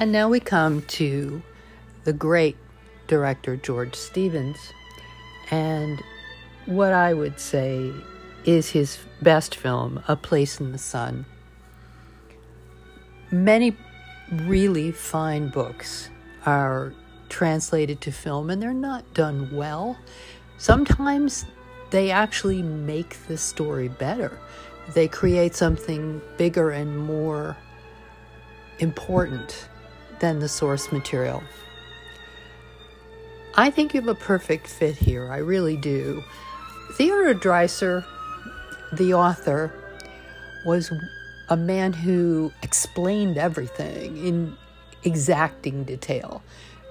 [0.00, 1.42] And now we come to
[2.02, 2.56] the great
[3.06, 4.58] director George Stevens
[5.50, 6.02] and
[6.66, 7.92] what I would say
[8.44, 11.26] is his best film, A Place in the Sun.
[13.30, 13.76] Many
[14.32, 16.10] really fine books
[16.44, 16.92] are
[17.28, 19.96] translated to film and they're not done well.
[20.58, 21.44] Sometimes
[21.90, 24.38] they actually make the story better.
[24.94, 27.56] They create something bigger and more
[28.80, 29.68] important
[30.20, 31.42] than the source material.
[33.56, 35.30] I think you have a perfect fit here.
[35.30, 36.22] I really do.
[36.94, 38.04] Theodore Dreiser,
[38.92, 39.72] the author,
[40.66, 40.92] was
[41.48, 44.56] a man who explained everything in
[45.04, 46.42] exacting detail.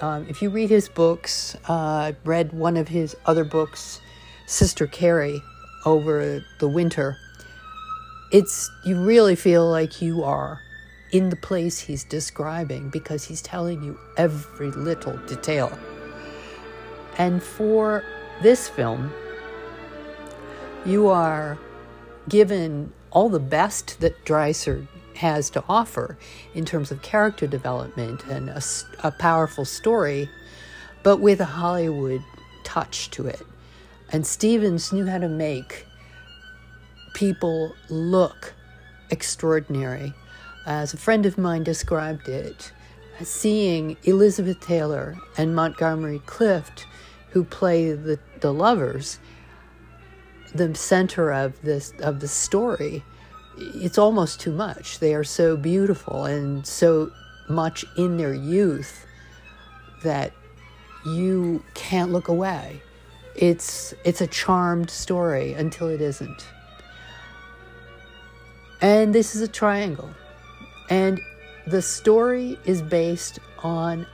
[0.00, 4.00] Um, if you read his books, uh, read one of his other books,
[4.46, 5.42] Sister Carrie,
[5.86, 7.16] over the winter.
[8.32, 10.60] It's you really feel like you are
[11.14, 15.78] in the place he's describing because he's telling you every little detail.
[17.16, 18.02] And for
[18.42, 19.12] this film,
[20.84, 21.56] you are
[22.28, 26.18] given all the best that Dreiser has to offer
[26.52, 28.60] in terms of character development and a,
[29.04, 30.28] a, powerful story,
[31.04, 32.24] but with a Hollywood
[32.64, 33.42] touch to it.
[34.10, 35.86] And Stevens knew how to make
[37.14, 38.52] people look
[39.10, 40.12] extraordinary.
[40.66, 42.72] As a friend of mine described it,
[43.22, 46.86] seeing Elizabeth Taylor and Montgomery Clift,
[47.30, 49.18] who play the, the lovers,
[50.54, 53.04] the center of this of the story,
[53.58, 55.00] it's almost too much.
[55.00, 57.10] They are so beautiful and so
[57.48, 59.04] much in their youth
[60.02, 60.32] that
[61.04, 62.80] you can't look away.
[63.34, 66.46] It's it's a charmed story until it isn't.
[68.80, 70.10] And this is a triangle.
[70.90, 71.20] And
[71.66, 74.06] the story is based on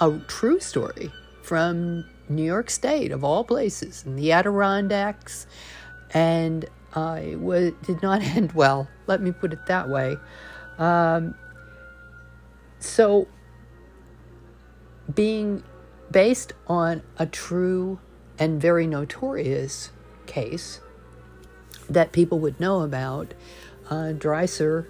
[0.00, 5.46] a true story from New York State, of all places, in the Adirondacks,
[6.12, 6.64] and
[6.94, 8.88] uh, it did not end well.
[9.06, 10.16] Let me put it that way.
[10.78, 11.34] Um,
[12.78, 13.28] so,
[15.14, 15.62] being
[16.10, 18.00] based on a true
[18.38, 19.90] and very notorious
[20.26, 20.80] case
[21.88, 23.34] that people would know about,
[23.90, 24.86] uh, Dreiser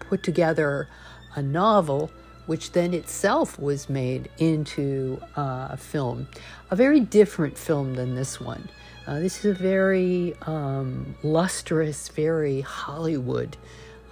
[0.00, 0.88] put together
[1.34, 2.10] a novel
[2.46, 6.28] which then itself was made into a film,
[6.70, 8.68] a very different film than this one.
[9.06, 13.56] Uh, this is a very um, lustrous, very Hollywood,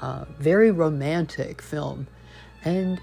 [0.00, 2.06] uh, very romantic film.
[2.64, 3.00] And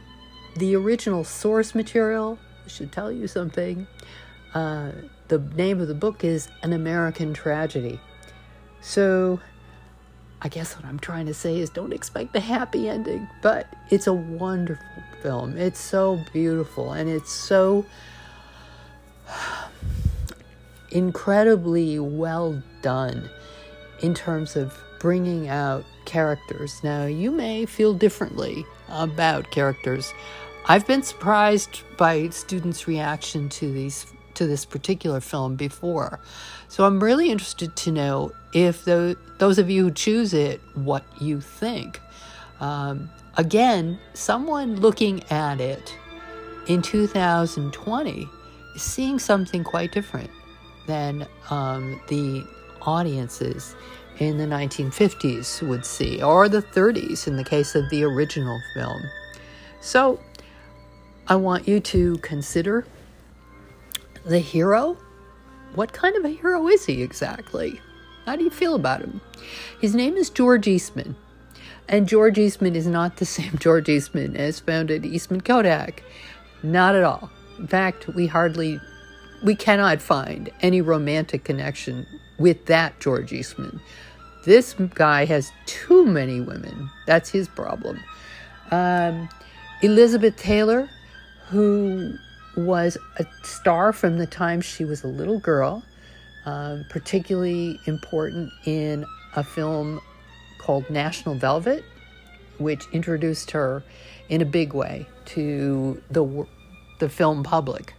[0.58, 2.38] the original source material
[2.68, 3.88] should tell you something.
[4.54, 4.92] Uh,
[5.28, 8.00] the name of the book is An American Tragedy.
[8.82, 9.40] So
[10.42, 14.08] I guess what I'm trying to say is don't expect a happy ending, but it's
[14.08, 14.86] a wonderful
[15.22, 15.58] film.
[15.58, 17.86] It's so beautiful and it's so
[20.92, 23.30] incredibly well done
[24.02, 26.82] in terms of bringing out characters.
[26.84, 30.14] Now, you may feel differently about characters.
[30.68, 34.06] I've been surprised by students' reaction to these
[34.40, 36.20] to this particular film before.
[36.70, 41.04] So I'm really interested to know if the, those of you who choose it, what
[41.22, 42.00] you think.
[42.60, 45.96] Um, again, someone looking at it
[46.68, 48.30] in 2020
[48.76, 50.30] is seeing something quite different
[50.88, 52.46] than um, the
[52.82, 53.76] audiences
[54.20, 59.02] in the 1950s would see, or the 30s in the case of the original film.
[59.82, 60.20] So
[61.28, 62.86] I want you to consider
[64.26, 64.98] the hero.
[65.76, 67.80] What kind of a hero is he exactly?
[68.26, 69.22] How do you feel about him?
[69.82, 71.16] His name is George Eastman.
[71.88, 76.04] And George Eastman is not the same George Eastman as found at Eastman Kodak.
[76.62, 77.30] Not at all.
[77.58, 78.80] In fact, we hardly
[79.44, 82.06] we cannot find any romantic connection
[82.38, 83.80] with that George Eastman.
[84.46, 86.90] This guy has too many women.
[87.06, 88.02] That's his problem.
[88.72, 89.30] Um,
[89.82, 90.90] Elizabeth Taylor,
[91.48, 92.18] who
[92.66, 95.84] was a star from the time she was a little girl,
[96.46, 100.02] um, particularly important in a film
[100.60, 101.84] called National Velvet,
[102.58, 103.84] which introduced her
[104.30, 106.48] in a big way to the,
[107.00, 107.94] the film public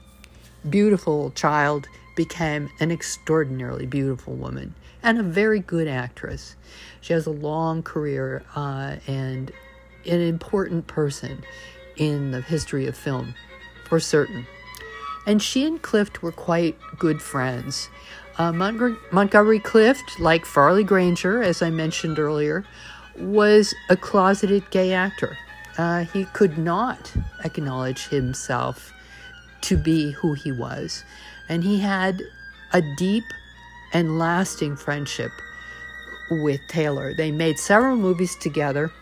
[0.68, 6.56] beautiful child became an extraordinarily beautiful woman and a very good actress.
[7.00, 9.50] She has a long career uh, and
[10.04, 11.42] an important person
[11.96, 13.34] in the history of film,
[13.90, 14.46] for certain.
[15.26, 17.90] And she and Clift were quite good friends.
[18.38, 22.64] Uh, Montgomery, Montgomery Clift, like Farley Granger, as I mentioned earlier,
[23.18, 25.36] was a closeted gay actor
[25.80, 27.10] uh, he could not
[27.42, 28.92] acknowledge himself
[29.62, 31.04] to be who he was.
[31.48, 32.22] And he had
[32.74, 33.24] a deep
[33.94, 35.32] and lasting friendship
[36.30, 37.14] with Taylor.
[37.14, 38.92] They made several movies together.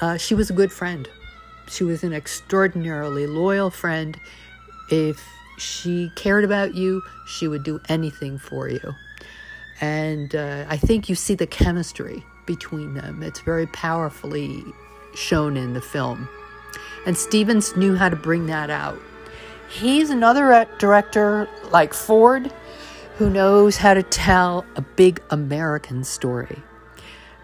[0.00, 1.08] Uh, she was a good friend.
[1.68, 4.18] She was an extraordinarily loyal friend.
[4.90, 5.24] If
[5.58, 8.94] she cared about you, she would do anything for you.
[9.80, 13.22] And uh, I think you see the chemistry between them.
[13.22, 14.64] It's very powerfully
[15.14, 16.28] shown in the film.
[17.06, 18.98] And Stevens knew how to bring that out.
[19.68, 22.52] He's another director like Ford
[23.16, 26.62] who knows how to tell a big American story.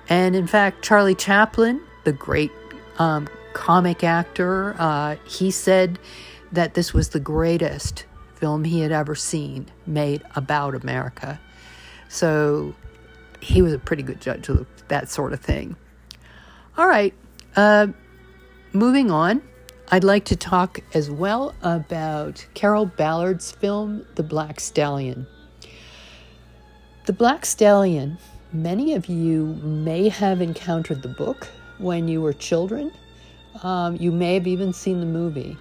[0.08, 2.50] And in fact, Charlie Chaplin, the great
[2.98, 5.98] um, comic actor, uh, he said
[6.52, 11.40] that this was the greatest film he had ever seen made about America.
[12.08, 12.74] So
[13.40, 15.76] he was a pretty good judge of that sort of thing.
[16.76, 17.14] All right,
[17.56, 17.88] uh,
[18.72, 19.42] moving on.
[19.92, 25.26] I'd like to talk as well about Carroll Ballard's film, The Black Stallion.
[27.06, 28.18] The Black Stallion,
[28.52, 31.48] many of you may have encountered the book
[31.78, 32.92] when you were children.
[33.62, 35.56] Um, you may have even seen the movie.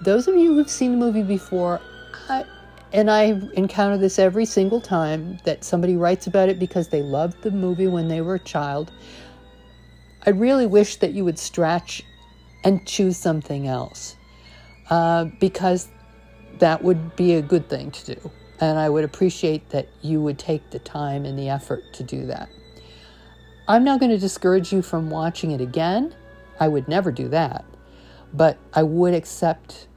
[0.00, 1.80] Those of you who've seen the movie before,
[2.28, 2.44] I,
[2.92, 7.42] and I encounter this every single time that somebody writes about it because they loved
[7.42, 8.92] the movie when they were a child.
[10.24, 12.02] I really wish that you would stretch
[12.64, 14.16] and choose something else
[14.90, 15.88] uh, because
[16.58, 18.30] that would be a good thing to do.
[18.60, 22.26] And I would appreciate that you would take the time and the effort to do
[22.26, 22.48] that.
[23.66, 26.14] I'm not going to discourage you from watching it again.
[26.60, 27.64] I would never do that.
[28.32, 29.88] But I would accept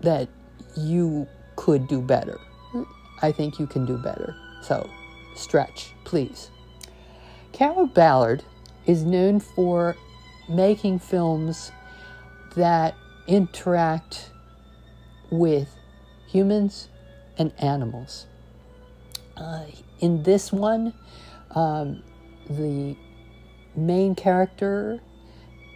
[0.00, 0.28] that
[0.76, 2.38] you could do better.
[3.22, 4.36] I think you can do better.
[4.62, 4.88] So
[5.34, 6.50] stretch, please.
[7.52, 8.42] Carroll Ballard
[8.86, 9.96] is known for
[10.48, 11.72] making films
[12.56, 12.94] that
[13.26, 14.30] interact
[15.30, 15.74] with
[16.26, 16.88] humans
[17.38, 18.26] and animals.
[19.36, 19.64] Uh,
[20.00, 20.92] in this one,
[21.52, 22.02] um,
[22.48, 22.96] the
[23.76, 25.00] main character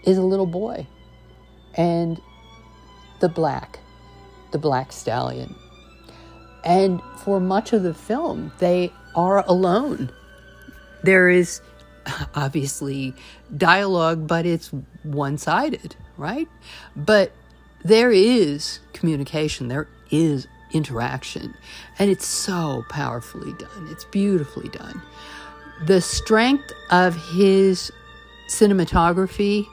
[0.05, 0.87] is a little boy,
[1.75, 2.21] and
[3.21, 3.79] the black,
[4.53, 5.55] the black stallion.
[6.65, 10.11] And for much of the film, they are alone.
[11.03, 11.61] There is
[12.35, 13.15] obviously
[13.57, 14.71] dialogue, but it's
[15.03, 16.49] one sided, right?
[16.97, 17.33] But
[17.85, 21.55] there is communication, there is interaction,
[21.99, 23.89] and it's so powerfully done.
[23.91, 25.01] It's beautifully done.
[25.87, 27.93] The strength of his
[28.49, 29.67] cinematography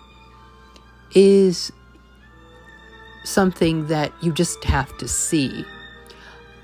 [1.16, 1.72] is
[3.24, 5.66] something that you just have to see.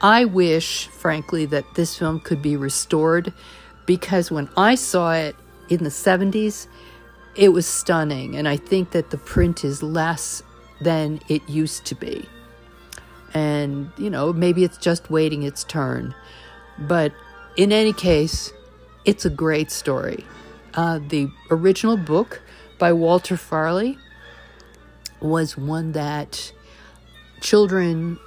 [0.01, 3.33] I wish, frankly, that this film could be restored
[3.85, 5.35] because when I saw it
[5.69, 6.67] in the 70s,
[7.35, 8.35] it was stunning.
[8.35, 10.43] And I think that the print is less
[10.81, 12.27] than it used to be.
[13.33, 16.13] And, you know, maybe it's just waiting its turn.
[16.77, 17.13] But
[17.55, 18.51] in any case,
[19.05, 20.25] it's a great story.
[20.73, 22.41] Uh, the original book
[22.77, 23.97] by Walter Farley
[25.19, 26.51] was one that
[27.41, 28.19] children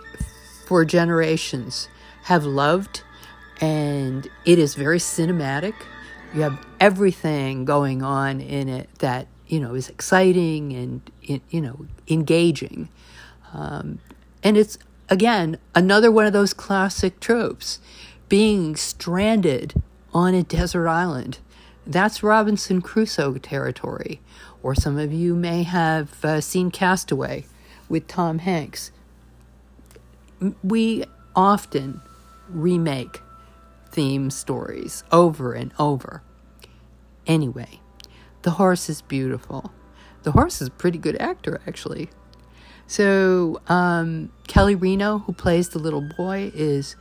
[0.66, 1.88] for generations
[2.24, 3.02] have loved,
[3.60, 5.74] and it is very cinematic.
[6.34, 11.86] You have everything going on in it that you know is exciting and you know
[12.08, 12.88] engaging,
[13.52, 14.00] um,
[14.42, 14.78] and it's
[15.08, 17.78] again another one of those classic tropes:
[18.28, 19.80] being stranded
[20.14, 21.38] on a desert island.
[21.86, 24.20] That's Robinson Crusoe territory.
[24.62, 27.44] Or some of you may have uh, seen Castaway
[27.88, 28.92] with Tom Hanks.
[30.62, 31.04] We
[31.36, 32.00] often
[32.48, 33.20] remake
[33.90, 36.22] theme stories over and over.
[37.26, 37.80] Anyway,
[38.42, 39.72] the horse is beautiful.
[40.22, 42.08] The horse is a pretty good actor, actually.
[42.86, 46.96] So, um, Kelly Reno, who plays the little boy, is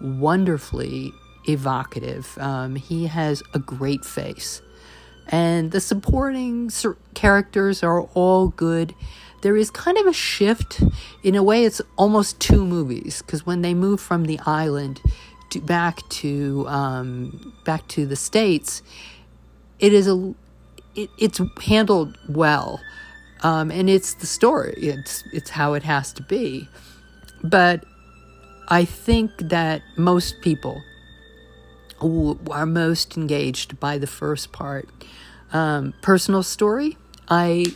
[0.00, 1.12] wonderfully
[1.48, 2.36] evocative.
[2.38, 4.62] Um, he has a great face.
[5.28, 6.70] And the supporting
[7.14, 8.94] characters are all good.
[9.42, 10.82] There is kind of a shift.
[11.22, 15.00] In a way, it's almost two movies because when they move from the island
[15.50, 18.82] to back to um, back to the states,
[19.78, 20.34] it is a
[20.94, 22.80] it, it's handled well,
[23.42, 24.74] um, and it's the story.
[24.78, 26.68] It's it's how it has to be.
[27.44, 27.84] But
[28.68, 30.82] I think that most people
[32.00, 34.88] are most engaged by the first part.
[35.52, 36.96] Um, personal story
[37.28, 37.66] I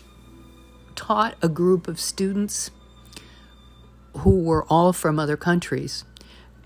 [0.95, 2.71] taught a group of students
[4.19, 6.05] who were all from other countries.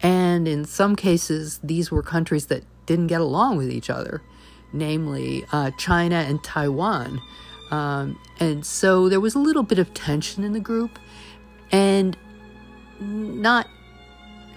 [0.02, 4.22] And in some cases, these were countries that didn't get along with each other,
[4.72, 7.20] namely uh, China and Taiwan.
[7.70, 10.98] Um, and so there was a little bit of tension in the group,
[11.72, 12.16] and
[13.00, 13.68] not,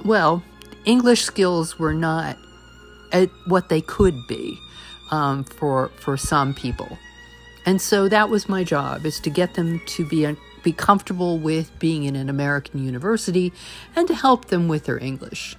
[0.06, 0.44] well,
[0.86, 2.38] English skills were not
[3.12, 4.60] at what they could be
[5.12, 6.98] um, for for some people,
[7.66, 11.78] and so that was my job: is to get them to be be comfortable with
[11.80, 13.54] being in an American university,
[13.96, 15.56] and to help them with their English.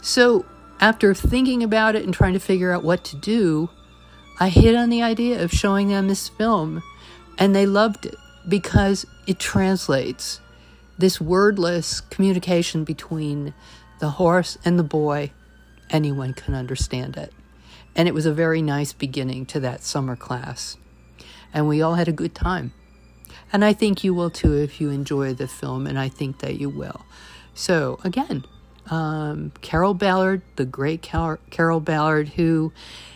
[0.00, 0.44] So
[0.80, 3.70] after thinking about it and trying to figure out what to do,
[4.38, 6.82] I hit on the idea of showing them this film,
[7.38, 8.14] and they loved it
[8.48, 10.40] because it translates
[10.96, 13.54] this wordless communication between
[14.00, 15.32] the horse and the boy.
[15.90, 17.32] Anyone can understand it.
[17.96, 20.76] And it was a very nice beginning to that summer class.
[21.52, 22.72] And we all had a good time.
[23.52, 26.60] And I think you will too if you enjoy the film, and I think that
[26.60, 27.04] you will.
[27.54, 28.44] So, again,
[28.90, 32.72] um, Carroll Ballard, the great Car- Carroll Ballard, who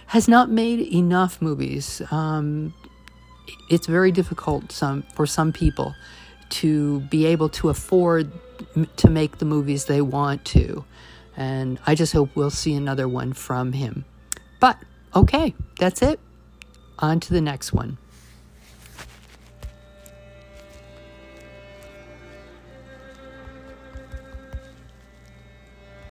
[0.06, 2.02] has not made enough movies.
[2.10, 2.74] Um,
[3.70, 5.94] it's very difficult some for some people
[6.50, 8.30] to be able to afford
[8.96, 10.84] to make the movies they want to,
[11.42, 14.04] and I just hope we'll see another one from him.
[14.60, 14.78] But
[15.14, 16.20] okay, that's it.
[17.00, 17.98] On to the next one.